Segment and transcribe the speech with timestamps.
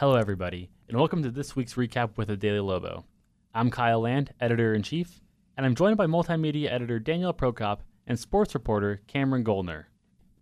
[0.00, 3.04] Hello, everybody, and welcome to this week's recap with the Daily Lobo.
[3.52, 5.20] I'm Kyle Land, editor in chief,
[5.58, 9.90] and I'm joined by multimedia editor Daniel Prokop and sports reporter Cameron Goldner.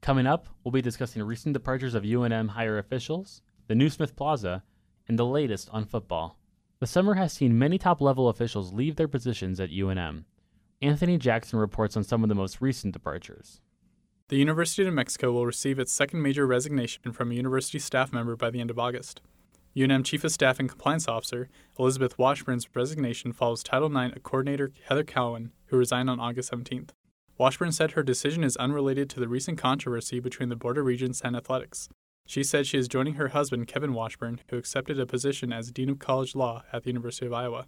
[0.00, 4.62] Coming up, we'll be discussing recent departures of UNM higher officials, the new Smith Plaza,
[5.09, 6.38] and the latest on football.
[6.79, 10.22] The summer has seen many top level officials leave their positions at UNM.
[10.82, 13.61] Anthony Jackson reports on some of the most recent departures.
[14.29, 18.12] The University of New Mexico will receive its second major resignation from a university staff
[18.12, 19.20] member by the end of August.
[19.78, 25.05] UNM Chief of Staff and Compliance Officer Elizabeth Washburn's resignation follows Title IX coordinator Heather
[25.05, 26.88] Cowan, who resigned on August 17th.
[27.36, 31.20] Washburn said her decision is unrelated to the recent controversy between the Board of Regents
[31.20, 31.88] and athletics.
[32.27, 35.91] She said she is joining her husband, Kevin Washburn, who accepted a position as Dean
[35.91, 37.66] of College Law at the University of Iowa.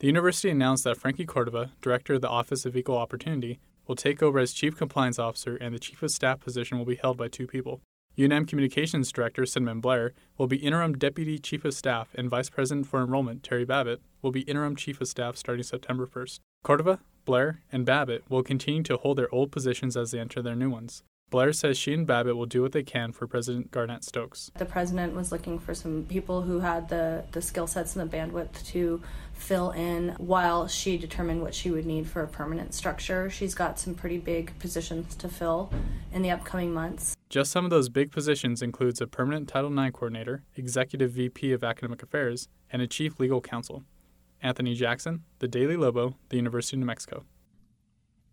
[0.00, 4.20] The university announced that Francie Cordova, director of the Office of Equal Opportunity, will take
[4.20, 7.28] over as Chief Compliance Officer, and the Chief of Staff position will be held by
[7.28, 7.80] two people.
[8.18, 12.86] UNM Communications Director Cinnamon Blair will be interim Deputy Chief of Staff, and Vice President
[12.86, 16.40] for Enrollment Terry Babbitt will be interim Chief of Staff starting September 1st.
[16.62, 20.54] Cordova, Blair, and Babbitt will continue to hold their old positions as they enter their
[20.54, 21.02] new ones.
[21.30, 24.50] Blair says she and Babbitt will do what they can for President Garnett Stokes.
[24.58, 28.14] The president was looking for some people who had the, the skill sets and the
[28.14, 29.00] bandwidth to
[29.32, 33.30] fill in while she determined what she would need for a permanent structure.
[33.30, 35.72] She's got some pretty big positions to fill
[36.12, 37.16] in the upcoming months.
[37.32, 41.64] Just some of those big positions includes a permanent Title IX coordinator, executive VP of
[41.64, 43.84] academic affairs, and a chief legal counsel.
[44.42, 47.24] Anthony Jackson, The Daily Lobo, the University of New Mexico.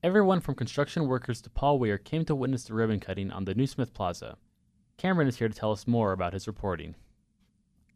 [0.03, 3.55] Everyone from construction workers to Paul Weir came to witness the ribbon cutting on the
[3.55, 4.35] New Smith Plaza.
[4.97, 6.95] Cameron is here to tell us more about his reporting.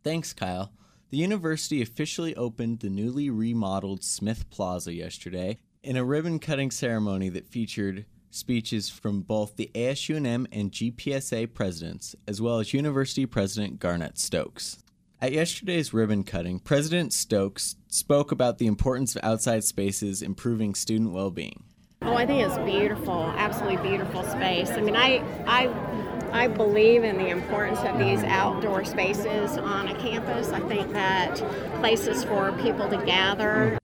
[0.06, 0.72] Thanks, Kyle.
[1.10, 7.28] The university officially opened the newly remodeled Smith Plaza yesterday in a ribbon cutting ceremony
[7.28, 8.06] that featured
[8.36, 14.78] speeches from both the ASUNM and GPSA presidents, as well as University President Garnett Stokes.
[15.22, 21.14] At yesterday's ribbon cutting, President Stokes spoke about the importance of outside spaces improving student
[21.14, 21.64] well being.
[22.02, 24.70] Oh, I think it's beautiful, absolutely beautiful space.
[24.72, 29.98] I mean, I, I, I believe in the importance of these outdoor spaces on a
[29.98, 30.50] campus.
[30.50, 31.38] I think that
[31.80, 33.78] places for people to gather.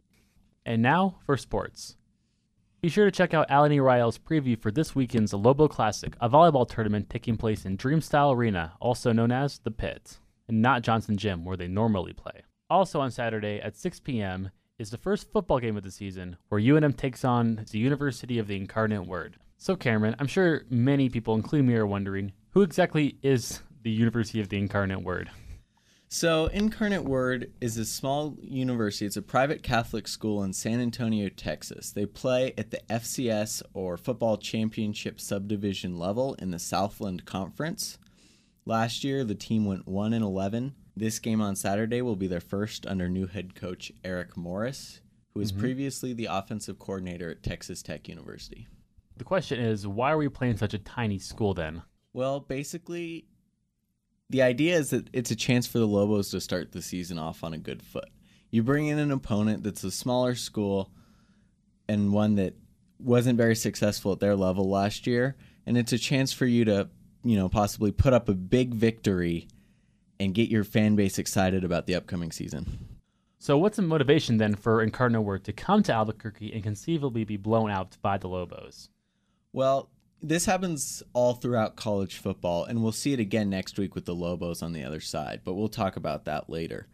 [0.66, 1.96] And now for sports.
[2.82, 6.66] Be sure to check out Alani Ryle's preview for this weekend's Lobo Classic, a volleyball
[6.66, 10.18] tournament taking place in Dreamstyle Arena, also known as The Pit,
[10.48, 12.44] and not Johnson Gym, where they normally play.
[12.70, 16.62] Also on Saturday at 6 p.m., is the first football game of the season where
[16.62, 19.36] UNM takes on the University of the Incarnate Word.
[19.58, 24.40] So, Cameron, I'm sure many people, including me, are wondering who exactly is the University
[24.40, 25.30] of the Incarnate Word?
[26.12, 29.06] So, Incarnate Word is a small university.
[29.06, 31.92] It's a private Catholic school in San Antonio, Texas.
[31.92, 38.00] They play at the FCS or Football Championship subdivision level in the Southland Conference.
[38.66, 42.42] Last year, the team went 1 and 11 this game on Saturday will be their
[42.42, 45.00] first under new head coach Eric Morris,
[45.34, 45.62] who was mm-hmm.
[45.62, 48.68] previously the offensive coordinator at Texas Tech University.
[49.16, 51.84] The question is, why are we playing such a tiny school then?
[52.12, 53.28] Well, basically,
[54.30, 57.44] the idea is that it's a chance for the Lobos to start the season off
[57.44, 58.10] on a good foot.
[58.52, 60.92] You bring in an opponent that's a smaller school
[61.88, 62.54] and one that
[63.00, 65.36] wasn't very successful at their level last year,
[65.66, 66.90] and it's a chance for you to,
[67.24, 69.48] you know, possibly put up a big victory
[70.20, 72.98] and get your fan base excited about the upcoming season.
[73.40, 77.38] So, what's the motivation then for Incarnate Word to come to Albuquerque and conceivably be
[77.38, 78.90] blown out by the Lobos?
[79.54, 79.90] Well,
[80.22, 84.16] this happens all throughout college football, and we'll see it again next week with the
[84.16, 86.88] Lobos on the other side, but we'll talk about that later.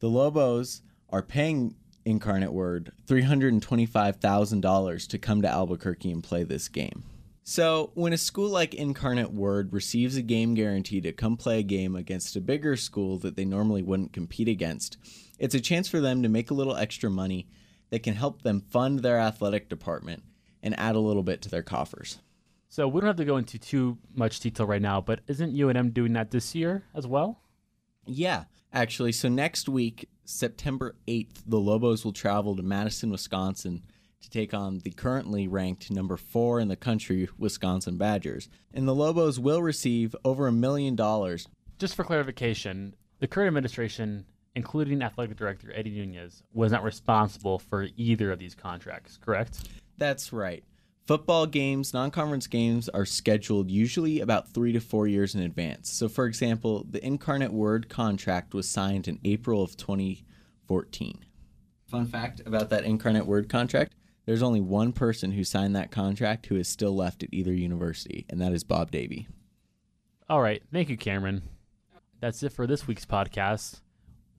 [0.00, 7.04] The Lobos are paying Incarnate Word $325,000 to come to Albuquerque and play this game.
[7.44, 11.64] So, when a school like Incarnate Word receives a game guarantee to come play a
[11.64, 14.96] game against a bigger school that they normally wouldn't compete against,
[15.40, 17.48] it's a chance for them to make a little extra money
[17.90, 20.22] that can help them fund their athletic department
[20.62, 22.20] and add a little bit to their coffers.
[22.72, 25.92] So, we don't have to go into too much detail right now, but isn't UNM
[25.92, 27.42] doing that this year as well?
[28.06, 29.12] Yeah, actually.
[29.12, 33.82] So, next week, September 8th, the Lobos will travel to Madison, Wisconsin
[34.22, 38.48] to take on the currently ranked number four in the country Wisconsin Badgers.
[38.72, 41.46] And the Lobos will receive over a million dollars.
[41.78, 47.88] Just for clarification, the current administration, including athletic director Eddie Nunez, was not responsible for
[47.98, 49.68] either of these contracts, correct?
[49.98, 50.64] That's right.
[51.06, 55.90] Football games, non conference games, are scheduled usually about three to four years in advance.
[55.90, 61.24] So, for example, the Incarnate Word contract was signed in April of 2014.
[61.86, 63.94] Fun fact about that Incarnate Word contract
[64.24, 68.24] there's only one person who signed that contract who is still left at either university,
[68.28, 69.26] and that is Bob Davie.
[70.28, 70.62] All right.
[70.72, 71.42] Thank you, Cameron.
[72.20, 73.80] that's it for this week's podcast.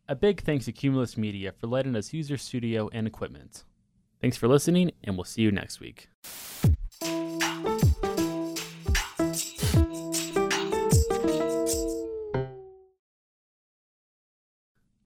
[0.08, 3.64] A big thanks to Cumulus Media for letting us use their studio and equipment.
[4.22, 6.08] Thanks for listening, and we'll see you next week.